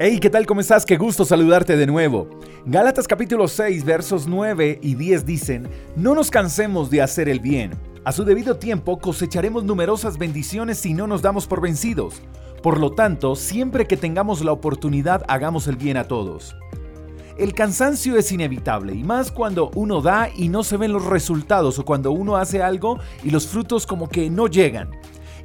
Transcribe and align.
Hey, 0.00 0.20
¿qué 0.20 0.30
tal? 0.30 0.46
¿Cómo 0.46 0.60
estás? 0.60 0.86
Qué 0.86 0.96
gusto 0.96 1.24
saludarte 1.24 1.76
de 1.76 1.84
nuevo. 1.84 2.30
Gálatas 2.64 3.08
capítulo 3.08 3.48
6, 3.48 3.84
versos 3.84 4.28
9 4.28 4.78
y 4.80 4.94
10 4.94 5.26
dicen, 5.26 5.68
no 5.96 6.14
nos 6.14 6.30
cansemos 6.30 6.88
de 6.88 7.02
hacer 7.02 7.28
el 7.28 7.40
bien. 7.40 7.72
A 8.04 8.12
su 8.12 8.24
debido 8.24 8.58
tiempo 8.58 9.00
cosecharemos 9.00 9.64
numerosas 9.64 10.16
bendiciones 10.16 10.78
si 10.78 10.94
no 10.94 11.08
nos 11.08 11.20
damos 11.20 11.48
por 11.48 11.60
vencidos. 11.60 12.22
Por 12.62 12.78
lo 12.78 12.92
tanto, 12.92 13.34
siempre 13.34 13.88
que 13.88 13.96
tengamos 13.96 14.44
la 14.44 14.52
oportunidad, 14.52 15.24
hagamos 15.26 15.66
el 15.66 15.74
bien 15.74 15.96
a 15.96 16.04
todos. 16.04 16.54
El 17.36 17.52
cansancio 17.52 18.16
es 18.16 18.30
inevitable 18.30 18.94
y 18.94 19.02
más 19.02 19.32
cuando 19.32 19.72
uno 19.74 20.00
da 20.00 20.28
y 20.32 20.48
no 20.48 20.62
se 20.62 20.76
ven 20.76 20.92
los 20.92 21.06
resultados 21.06 21.76
o 21.80 21.84
cuando 21.84 22.12
uno 22.12 22.36
hace 22.36 22.62
algo 22.62 23.00
y 23.24 23.30
los 23.30 23.48
frutos 23.48 23.84
como 23.84 24.08
que 24.08 24.30
no 24.30 24.46
llegan. 24.46 24.90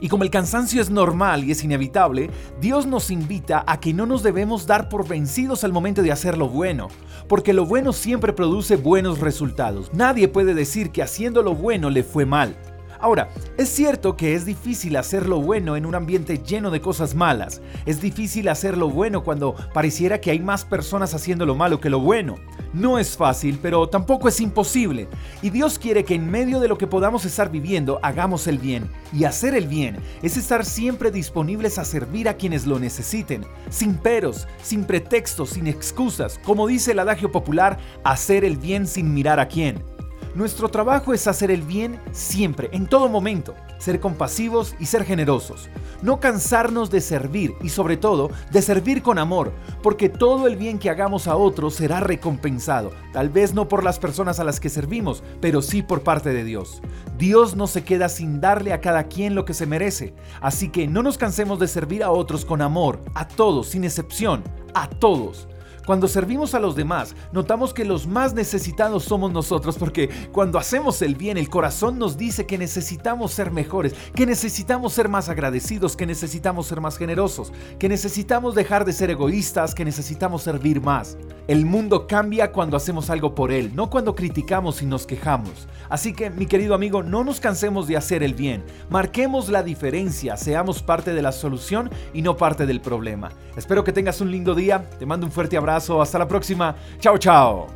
Y 0.00 0.08
como 0.08 0.24
el 0.24 0.30
cansancio 0.30 0.82
es 0.82 0.90
normal 0.90 1.44
y 1.44 1.52
es 1.52 1.64
inevitable, 1.64 2.30
Dios 2.60 2.86
nos 2.86 3.10
invita 3.10 3.64
a 3.66 3.80
que 3.80 3.94
no 3.94 4.06
nos 4.06 4.22
debemos 4.22 4.66
dar 4.66 4.88
por 4.88 5.08
vencidos 5.08 5.64
al 5.64 5.72
momento 5.72 6.02
de 6.02 6.12
hacer 6.12 6.36
lo 6.36 6.48
bueno, 6.48 6.88
porque 7.28 7.52
lo 7.52 7.64
bueno 7.64 7.92
siempre 7.92 8.32
produce 8.32 8.76
buenos 8.76 9.20
resultados. 9.20 9.92
Nadie 9.94 10.28
puede 10.28 10.54
decir 10.54 10.90
que 10.90 11.02
haciendo 11.02 11.42
lo 11.42 11.54
bueno 11.54 11.90
le 11.90 12.02
fue 12.02 12.26
mal. 12.26 12.56
Ahora, 13.06 13.28
es 13.56 13.68
cierto 13.68 14.16
que 14.16 14.34
es 14.34 14.44
difícil 14.44 14.96
hacer 14.96 15.28
lo 15.28 15.40
bueno 15.40 15.76
en 15.76 15.86
un 15.86 15.94
ambiente 15.94 16.38
lleno 16.38 16.72
de 16.72 16.80
cosas 16.80 17.14
malas. 17.14 17.62
Es 17.84 18.00
difícil 18.00 18.48
hacer 18.48 18.76
lo 18.76 18.90
bueno 18.90 19.22
cuando 19.22 19.54
pareciera 19.72 20.20
que 20.20 20.32
hay 20.32 20.40
más 20.40 20.64
personas 20.64 21.14
haciendo 21.14 21.46
lo 21.46 21.54
malo 21.54 21.78
que 21.78 21.88
lo 21.88 22.00
bueno. 22.00 22.34
No 22.72 22.98
es 22.98 23.16
fácil, 23.16 23.60
pero 23.62 23.88
tampoco 23.88 24.26
es 24.26 24.40
imposible. 24.40 25.06
Y 25.40 25.50
Dios 25.50 25.78
quiere 25.78 26.04
que 26.04 26.16
en 26.16 26.28
medio 26.28 26.58
de 26.58 26.66
lo 26.66 26.78
que 26.78 26.88
podamos 26.88 27.24
estar 27.24 27.48
viviendo, 27.48 28.00
hagamos 28.02 28.48
el 28.48 28.58
bien. 28.58 28.90
Y 29.12 29.22
hacer 29.22 29.54
el 29.54 29.68
bien 29.68 29.98
es 30.24 30.36
estar 30.36 30.64
siempre 30.64 31.12
disponibles 31.12 31.78
a 31.78 31.84
servir 31.84 32.28
a 32.28 32.34
quienes 32.34 32.66
lo 32.66 32.80
necesiten, 32.80 33.46
sin 33.70 33.94
peros, 33.94 34.48
sin 34.64 34.82
pretextos, 34.82 35.50
sin 35.50 35.68
excusas. 35.68 36.40
Como 36.44 36.66
dice 36.66 36.90
el 36.90 36.98
adagio 36.98 37.30
popular, 37.30 37.78
hacer 38.02 38.44
el 38.44 38.56
bien 38.56 38.84
sin 38.88 39.14
mirar 39.14 39.38
a 39.38 39.46
quién. 39.46 39.95
Nuestro 40.36 40.68
trabajo 40.68 41.14
es 41.14 41.26
hacer 41.28 41.50
el 41.50 41.62
bien 41.62 41.98
siempre, 42.12 42.68
en 42.72 42.86
todo 42.86 43.08
momento, 43.08 43.54
ser 43.78 44.00
compasivos 44.00 44.74
y 44.78 44.84
ser 44.84 45.02
generosos. 45.02 45.70
No 46.02 46.20
cansarnos 46.20 46.90
de 46.90 47.00
servir 47.00 47.54
y 47.62 47.70
sobre 47.70 47.96
todo 47.96 48.30
de 48.50 48.60
servir 48.60 49.00
con 49.00 49.16
amor, 49.16 49.54
porque 49.82 50.10
todo 50.10 50.46
el 50.46 50.56
bien 50.56 50.78
que 50.78 50.90
hagamos 50.90 51.26
a 51.26 51.36
otros 51.36 51.76
será 51.76 52.00
recompensado, 52.00 52.92
tal 53.14 53.30
vez 53.30 53.54
no 53.54 53.66
por 53.66 53.82
las 53.82 53.98
personas 53.98 54.38
a 54.38 54.44
las 54.44 54.60
que 54.60 54.68
servimos, 54.68 55.22
pero 55.40 55.62
sí 55.62 55.80
por 55.80 56.02
parte 56.02 56.34
de 56.34 56.44
Dios. 56.44 56.82
Dios 57.16 57.56
no 57.56 57.66
se 57.66 57.82
queda 57.82 58.10
sin 58.10 58.38
darle 58.38 58.74
a 58.74 58.82
cada 58.82 59.04
quien 59.04 59.34
lo 59.34 59.46
que 59.46 59.54
se 59.54 59.64
merece, 59.64 60.12
así 60.42 60.68
que 60.68 60.86
no 60.86 61.02
nos 61.02 61.16
cansemos 61.16 61.58
de 61.58 61.66
servir 61.66 62.04
a 62.04 62.10
otros 62.10 62.44
con 62.44 62.60
amor, 62.60 63.02
a 63.14 63.26
todos, 63.26 63.68
sin 63.68 63.84
excepción, 63.84 64.44
a 64.74 64.86
todos. 64.86 65.48
Cuando 65.86 66.08
servimos 66.08 66.54
a 66.54 66.58
los 66.58 66.74
demás, 66.74 67.14
notamos 67.30 67.72
que 67.72 67.84
los 67.84 68.08
más 68.08 68.34
necesitados 68.34 69.04
somos 69.04 69.32
nosotros 69.32 69.78
porque 69.78 70.10
cuando 70.32 70.58
hacemos 70.58 71.00
el 71.00 71.14
bien, 71.14 71.38
el 71.38 71.48
corazón 71.48 71.96
nos 71.96 72.18
dice 72.18 72.44
que 72.44 72.58
necesitamos 72.58 73.32
ser 73.32 73.52
mejores, 73.52 73.94
que 74.14 74.26
necesitamos 74.26 74.92
ser 74.92 75.08
más 75.08 75.28
agradecidos, 75.28 75.96
que 75.96 76.04
necesitamos 76.04 76.66
ser 76.66 76.80
más 76.80 76.98
generosos, 76.98 77.52
que 77.78 77.88
necesitamos 77.88 78.56
dejar 78.56 78.84
de 78.84 78.92
ser 78.92 79.10
egoístas, 79.10 79.76
que 79.76 79.84
necesitamos 79.84 80.42
servir 80.42 80.80
más. 80.80 81.16
El 81.48 81.64
mundo 81.64 82.08
cambia 82.08 82.50
cuando 82.50 82.76
hacemos 82.76 83.08
algo 83.08 83.36
por 83.36 83.52
él, 83.52 83.70
no 83.76 83.88
cuando 83.88 84.16
criticamos 84.16 84.82
y 84.82 84.86
nos 84.86 85.06
quejamos. 85.06 85.68
Así 85.88 86.12
que, 86.12 86.28
mi 86.28 86.46
querido 86.46 86.74
amigo, 86.74 87.04
no 87.04 87.22
nos 87.22 87.38
cansemos 87.38 87.86
de 87.86 87.96
hacer 87.96 88.24
el 88.24 88.34
bien. 88.34 88.64
Marquemos 88.90 89.48
la 89.48 89.62
diferencia, 89.62 90.36
seamos 90.36 90.82
parte 90.82 91.14
de 91.14 91.22
la 91.22 91.30
solución 91.30 91.88
y 92.12 92.22
no 92.22 92.36
parte 92.36 92.66
del 92.66 92.80
problema. 92.80 93.30
Espero 93.56 93.84
que 93.84 93.92
tengas 93.92 94.20
un 94.20 94.32
lindo 94.32 94.56
día, 94.56 94.90
te 94.98 95.06
mando 95.06 95.24
un 95.24 95.30
fuerte 95.30 95.56
abrazo 95.56 96.02
hasta 96.02 96.18
la 96.18 96.26
próxima. 96.26 96.74
Chao, 96.98 97.16
chao. 97.16 97.68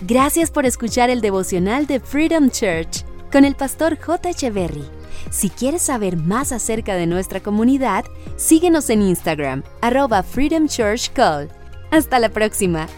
Gracias 0.00 0.50
por 0.50 0.64
escuchar 0.64 1.10
el 1.10 1.20
devocional 1.20 1.86
de 1.86 2.00
Freedom 2.00 2.48
Church 2.48 3.04
con 3.30 3.44
el 3.44 3.54
pastor 3.54 3.98
J. 3.98 4.30
Echeverry. 4.30 4.84
Si 5.30 5.50
quieres 5.50 5.82
saber 5.82 6.16
más 6.16 6.52
acerca 6.52 6.94
de 6.94 7.06
nuestra 7.06 7.40
comunidad, 7.40 8.04
síguenos 8.36 8.88
en 8.88 9.02
Instagram, 9.02 9.62
arroba 9.82 10.22
Freedom 10.22 10.68
Church 10.68 11.12
Call. 11.12 11.50
Hasta 11.90 12.18
la 12.18 12.28
próxima. 12.28 12.88